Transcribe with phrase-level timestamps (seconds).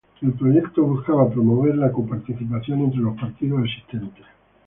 [0.23, 4.25] El proyecto buscaba promover la coparticipación entre los partidos existentes.